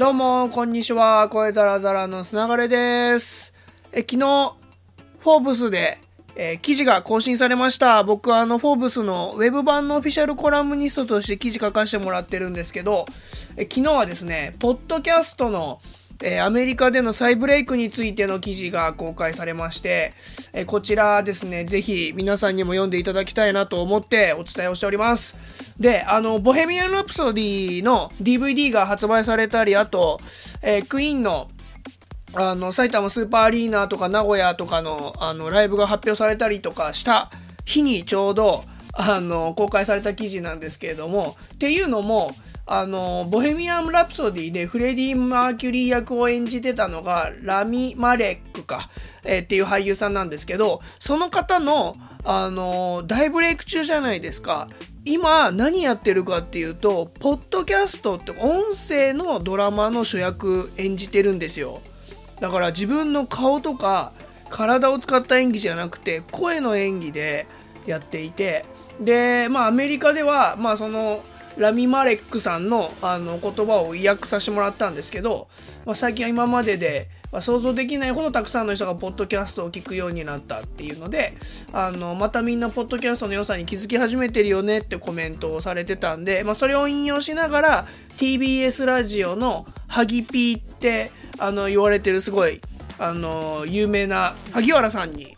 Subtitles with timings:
[0.00, 1.28] どうも、こんにちは。
[1.28, 3.52] 声ザラザラのつながれです。
[3.92, 4.54] え昨日、
[5.18, 5.98] フォーブスで、
[6.36, 8.02] えー、記事が更新されました。
[8.02, 13.04] 僕はあの、フォーブスのウェブ版のオフィシャルコラムニストとして記事書かせてもらってるんですけど、
[13.58, 15.82] え昨日はですね、ポッドキャストの
[16.22, 20.12] えー、アメリカでの再ブレイクについての記事が公開されまして、
[20.52, 25.38] えー、こちらですね、ぜひ皆さんにも読んでいただきたいなと思ってお伝えをしております。
[25.78, 30.20] で、あの、ボヘミアン・ラプソディの DVD が発売されたり、あと、
[30.62, 31.50] えー、クイーンの
[32.34, 37.30] あの、埼玉スーパーアリーナとか名古屋とかの、あの、ライブが発表されたりとかした
[37.64, 42.30] 日にちょうど、あの、公開された記事なんですけれども、っていうのも、
[42.72, 48.88] あの、ボヘミアン・ラプソディでフレディ・マーキュリー役を演じてたのが、ラミ・マレックか、
[49.24, 54.68] えー、っていう俳優さんなんですけど、その方の、あの、大ブレイク中じゃないですか。
[55.04, 61.80] 今何やってるかっていうと、ポッドキャストって音声のドラマの主役演じてるんですよ。
[62.40, 64.12] だから自分の顔とか
[64.48, 67.46] 体を使った演技じゃなくて声の演技で
[67.86, 68.64] やっていて
[69.00, 71.22] でまあアメリカではまあその
[71.56, 75.48] ラミ・マレックさんのあの言葉を訳させてもらったんですけど、
[75.84, 81.34] まあ、最近は今までで、まあ、想像できないほどたくさんの人がポッドキャストを聞くようになったっていうので
[81.72, 92.60] あのまたみんなポッドキャストの良さに気づき始めてるよねってコメントをされてたんで、まあ、それを引用しながら TBS ラジオのハギピーってあの言われてるすごい
[92.98, 95.36] あの有名な萩原さんに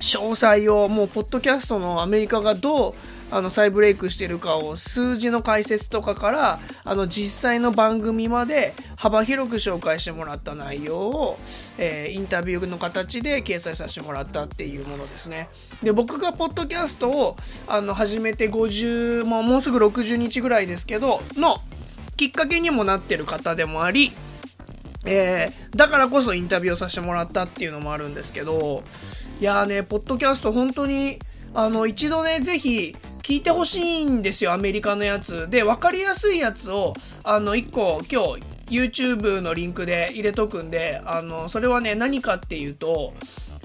[0.00, 2.94] 詳細をもうポッドキャストのアメリカがどう
[3.30, 11.38] あの再ブレイクしてるかを数字の解説とかからあの実際の番組まで幅広く紹介してもらった内容を、
[11.78, 15.48] えー、インタビューの形で掲載させてもらったっていうものですね。
[15.82, 21.58] で僕がポッドキャストをあの始めて50もうもうすぐ60日ぐらいですけどの
[22.16, 24.12] きっかけにもなってる方でもあり
[25.04, 28.82] えー、だからこそインタビューをさせてもらったっていうのもあるんですけど
[29.40, 31.18] いやーねポッドキャスト本当に
[31.54, 32.94] あの一度ねぜひ
[33.28, 35.50] 聞いてほしいんですよ、アメリカのやつ。
[35.50, 36.94] で、分かりやすいやつを、
[37.24, 43.12] あの、1個、今日、YouTube のリンクで入れとくんで、あの、それはね、何かっていうと、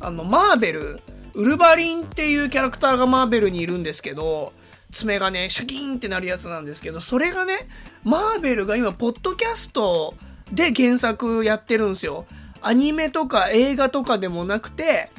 [0.00, 1.00] あの、マーベル、
[1.34, 4.52] ウルヴァリンっていうキャラクターがマーベルにいるんですけど、
[4.92, 7.66] 爪がね、シャキーンってなるやつなんですけど、それがね、
[8.04, 10.14] マーベルが今、ポッドキャスト
[10.52, 12.26] で原作やってるんですよ。
[12.62, 15.10] アニメとか映画とかでもなくて、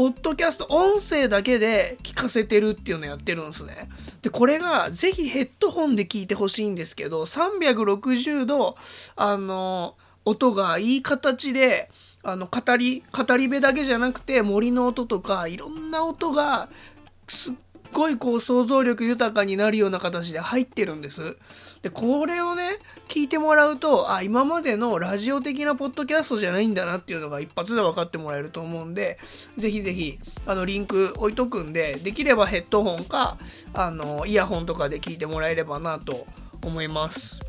[0.00, 3.90] ポッドキャスト、音声だけで聞かせてるっていうのやってるんですね。
[4.22, 8.78] で、これがぜひヘッドホンで聞いてほしいんですけど、360度、
[9.14, 11.90] あの、音がいい形で、
[12.22, 16.70] あの、語り、語り部だけじゃなくて森の音とか、いろんな音が、
[17.28, 17.54] すっ
[17.92, 21.36] ごいこう想像力豊かになるような形で入ってるんです。
[21.82, 22.78] で、これをね、
[23.08, 29.18] 聞いてもらうと、あ、今までのラジオ的なポッドキャストじゃないんだなっていうのが一発で分かってもらえると思うんで、
[29.56, 33.38] ぜひぜひ、あの、リンク置いとくんで、できればヘッドホンか、
[33.72, 36.26] あの、イヤホンとかで聞いてもらえればなと
[36.64, 37.40] 思います。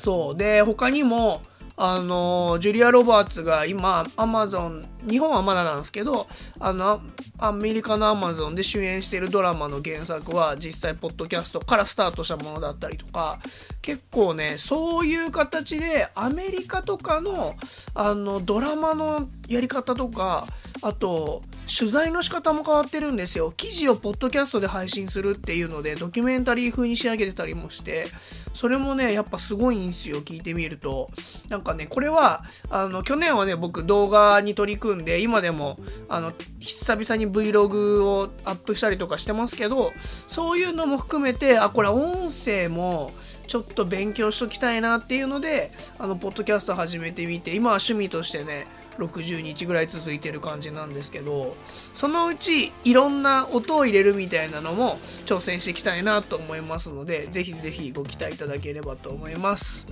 [0.00, 0.36] そう。
[0.36, 1.42] で、他にも、
[1.80, 6.26] あのジュリア・ロバーツが今アマゾン日本はまだなんですけど
[6.58, 7.00] あの
[7.38, 13.38] アメリカのアマゾンで主演しているドラマの原作は実際ポッドキャストからスタートしたものだったりとか
[13.80, 17.54] 結構ねそういう形でアメリカとかの
[17.94, 20.48] あのドラマのやり方とか
[20.82, 21.42] あと
[21.78, 23.52] 取材の仕方も変わってるんですよ。
[23.56, 28.06] 記事をポッドキャストで配信するっていうのでドキュメンタリー風に仕上げてたりもして
[28.54, 31.10] それもねやっぱすごいんですよ聞いてみると。
[31.48, 35.78] なんかねこれはあの去年はね僕動画に取り組んで今でも
[36.08, 39.92] あの久々に Vlog をアップしたりとかしてますけど
[40.26, 43.12] そういうのも含めてあこれ音声も
[43.46, 48.66] ちょっと勉強しときたいなっていうのであのポッドキャスト始めてみて今は趣味としてね
[48.98, 51.56] 60日ぐらい続いてる感じなんですけど
[51.94, 59.86] そのうちいろんな音を入れるみたいなのも挑戦していきたいなと思いますので是非是非ご期待いただければと思います。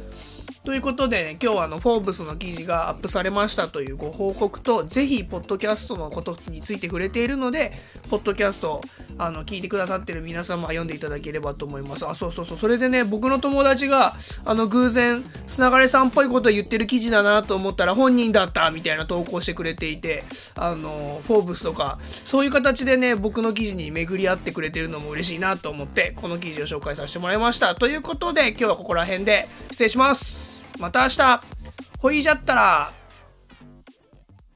[0.66, 7.70] ということで、ね、今日はあの、フォーブスの記事がアップされましたというご報告と、ぜひ、ポッドキャストのことについて触れているので、
[8.10, 8.80] ポッドキャスト、
[9.16, 12.04] あの、聞いてくださってる皆様読んでいただければと思います。
[12.08, 12.56] あ、そうそうそう。
[12.58, 20.24] それでね、僕の友達が、あの、偶然、つながれさんっぽいこと言ってる記事だなと思ったら、本人だったみたいな投稿してくれていて、
[20.56, 27.76] あの、フォーブスとか、そういう形でね、僕の記事に巡り合ってくれてるのも嬉しいなと思って、この記事を紹介させてもらいました。
[27.76, 30.35] ということで、今日はここら辺で失礼します。
[30.78, 31.40] また明日。
[31.98, 32.92] ほいじゃったら。